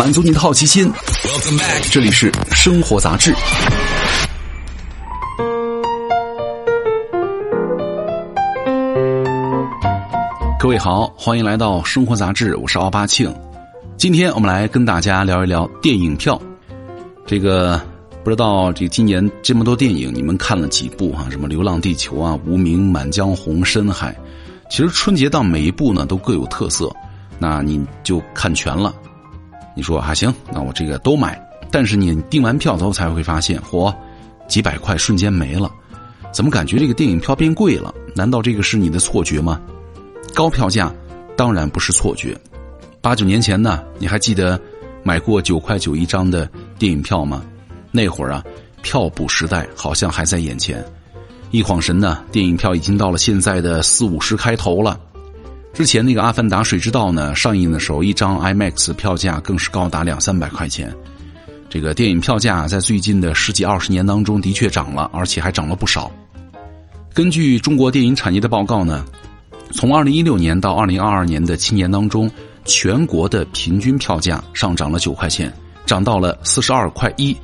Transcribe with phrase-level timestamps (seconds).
[0.00, 0.90] 满足你的好奇心。
[1.92, 3.34] 这里是生活杂志。
[10.58, 13.30] 各位好，欢迎来到生活杂志，我是奥巴庆。
[13.98, 16.40] 今天我们来跟大家聊一聊电影票。
[17.26, 17.78] 这个
[18.24, 21.28] 不知道这今年这么多电影，你们看了几部啊？
[21.30, 24.12] 什么《流浪地球》啊，《无名》《满江红》《深海》。
[24.70, 26.90] 其实春节档每一部呢都各有特色，
[27.38, 28.94] 那你就看全了。
[29.80, 31.40] 你说还行，那我这个都买。
[31.70, 33.90] 但是你订完票之后才会发现，嚯，
[34.46, 35.70] 几百块瞬间没了。
[36.30, 37.94] 怎么感觉这个电影票变贵了？
[38.14, 39.58] 难道这个是你的错觉吗？
[40.34, 40.94] 高票价
[41.34, 42.36] 当然不是错觉。
[43.00, 44.60] 八九年前呢，你还记得
[45.02, 46.46] 买过九块九一张的
[46.78, 47.42] 电影票吗？
[47.90, 48.44] 那会儿啊，
[48.82, 50.84] 票补时代好像还在眼前。
[51.52, 55.00] 一晃神呢，电影票已经到了现在的四五十开头了。
[55.72, 60.94] 之前那个《阿凡达：水之道》呢，上映的时候一张 IMAX 票价更是高达两三百块钱。
[61.68, 66.10] 这个电影票价在最近的十几二十年当中的确涨了，而且还涨了不少。
[67.14, 69.04] 根据中国电影产业的报告呢，
[69.72, 72.30] 从二零一六年到二零二二年的七年当中，
[72.64, 75.52] 全国的平均票价上涨了九块钱，
[75.86, 77.34] 涨到了四十二块一，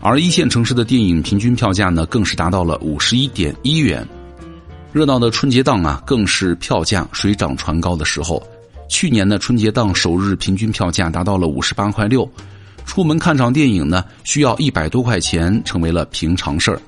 [0.00, 4.06] 而一线城市的电影平均票价呢，更是达到了五十一点一元。
[4.90, 8.42] 热闹的春节档啊，更是票价水涨船高的时候。
[8.88, 12.26] 去年的春节档首日平均票价达到了五十八块六，
[12.86, 16.80] 出门看场电影呢，需要一百多块钱，成为了平常事儿。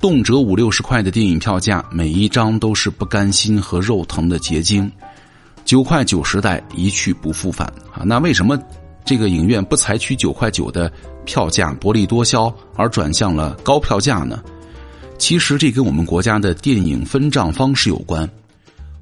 [0.00, 4.90] 动辄五六十块的电影票价，每一张都是不甘心和肉疼的结晶。
[5.66, 8.02] 九块九时代一去不复返啊！
[8.04, 8.58] 那为什么
[9.04, 10.90] 这个影院不采取九块九的
[11.26, 14.42] 票价薄利多销，而转向了高票价呢？
[15.18, 18.28] 其实这跟我们国家的电影分账方式有关。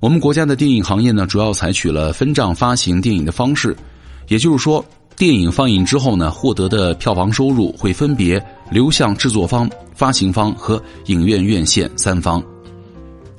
[0.00, 3.74] 我们国家的电影行业呢，主要采取了分账发行电影的方式，
[4.28, 4.84] 也就是说，
[5.16, 12.42] 电影放映之后呢，获得的票房收入会分别流向制作方、发行方和影院院线三方。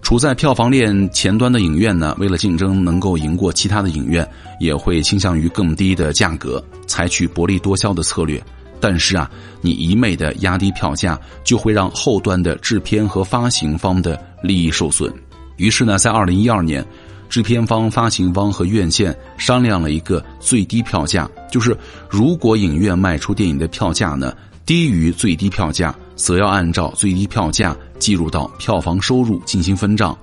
[0.01, 4.27] 处在票房链前端的影院呢，为了竞争能够赢过其他的影院，
[4.59, 8.43] 也会倾向于更低的价格，采取薄利多销的策略。
[8.79, 9.29] 但是啊，
[9.61, 15.11] 你一昧的压低票价，就会让后端的制片和发行方的利益受损。
[15.57, 16.85] 于是呢，在二零一二年，
[17.29, 21.75] 制片方、发行方和院线商量了一个最低票价，就是
[22.09, 30.17] 如果影院卖出电影的票价呢低于最低票价，则要按照最低票价计入到票房收入进行分账，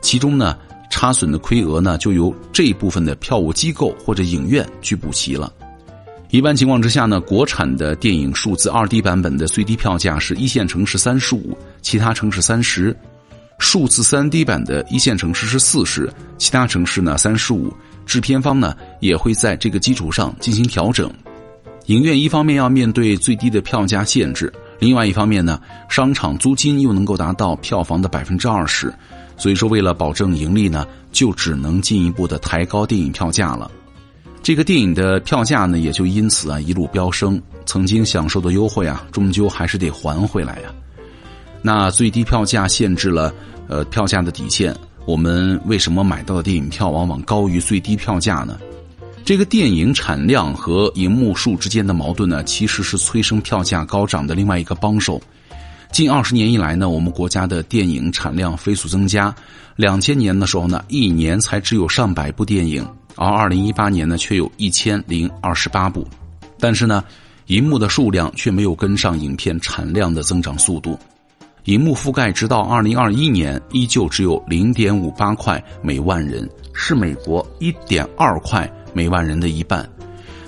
[0.00, 0.56] 其中呢
[0.90, 5.50] 差损的亏额呢就由这部分的票务机构或者影院去补齐了。
[6.32, 12.90] 一般情况之下呢，国产的电影数字二 D 版本的最低票价是一线城市三十五，其他城市三十；
[13.58, 17.70] 数字三 D 版的一线城市是四十，其他城市呢三十五。
[18.06, 21.12] 制片方呢也会在这个基础上进行调整。
[21.88, 25.60] 影院一方面要面对最低的票价限制，另外一方面呢，
[25.90, 28.90] 商场租金又能够达到票房的百分之二十，
[29.36, 33.70] 所以说为了保证盈利呢，就只能进一步的抬高电影票价了。
[34.42, 37.40] 这个电影的票价呢，也就因此啊一路飙升。
[37.64, 40.74] 曾经享受的优惠啊，终究还是得还回来呀。
[41.62, 43.32] 那最低票价限制了
[43.68, 44.74] 呃票价的底线，
[45.06, 48.58] 我们为什么买到的电影票往往高于最低票价呢？
[49.24, 55.22] 这个电影产量和银幕数之间的矛盾呢，其实是催生票价高涨的另外一个帮手。
[55.92, 59.32] 近二十年以来呢，我们国家的电影产量飞速增加。
[59.76, 62.84] 两千年的时候呢，一年才只有上百部电影。
[63.16, 66.06] 而二零一八年呢，却有一千零二十八部，
[66.58, 67.04] 但是呢，
[67.46, 70.98] 银幕的数量却没有跟上影片产量的增长速度。
[71.64, 79.88] 银幕覆盖直到二零二一年依旧只有零点五八块每万人，是美国一点二块每万人的一半。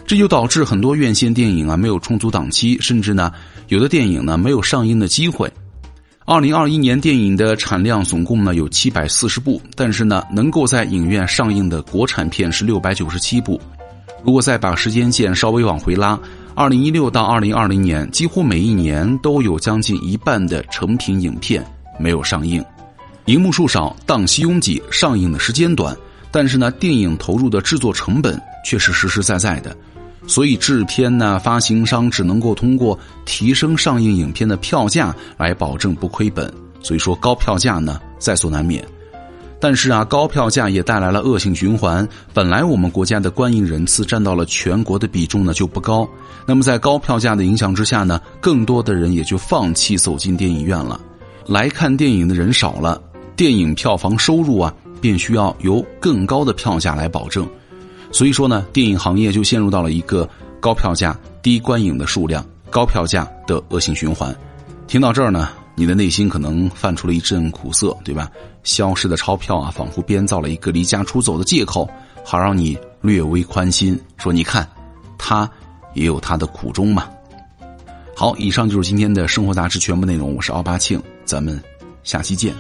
[0.07, 3.33] 这就导致很多院线电影啊没有充足档期，甚至呢，
[3.69, 5.51] 有的电影呢没有上映的机会。
[6.27, 13.61] 二零二一年电影的产量总共呢有七百四十部，但是呢能够在影院上映的国产片是六百九十七部。
[14.25, 16.19] 如果再把时间线稍微往回拉，
[16.55, 21.63] 二零一六到二零二零年，几乎每一年都有将近一半的成品影片
[22.01, 22.65] 没有上映。
[23.27, 25.95] 荧幕数少，档期拥挤，上映的时间短，
[26.31, 29.77] 但是呢电影投入的制作成本却是实实在在的。
[30.27, 36.53] 所以制片呢，发行商只能够通过提升上映影片的票价来保证不亏本。
[36.83, 38.85] 所以说高票价呢在所难免。
[39.61, 42.07] 但是啊，高票价也带来了恶性循环。
[42.35, 46.07] 本来我们国家的观影人次占到了全国的比重呢就不高，
[46.47, 51.01] 那么在高票价的影响之下呢，更多的人也就放弃走进电影院了。
[51.47, 53.01] 来看电影的人少了，
[53.37, 57.49] 电影票房收入啊便需要由更高的票价来保证。
[58.15, 60.27] 所以说呢，电影行业就陷入到了一个
[60.61, 64.33] 高票价、低观影的数量、高票价的恶性循环。
[64.87, 68.31] 听到这儿呢，你的内心可能泛出了一阵苦涩，对吧？
[68.63, 71.91] 消失的钞票啊，仿佛编造了一个离家出走的借口，
[72.25, 74.01] 好让你略微宽心。
[74.17, 74.65] 说你看，
[75.19, 75.51] 他
[75.95, 77.09] 也有他的苦衷嘛。
[78.15, 80.37] 好，以上就是今天的生活杂志全部内容。
[80.37, 81.61] 我是奥巴庆，咱们
[82.05, 82.55] 下期见。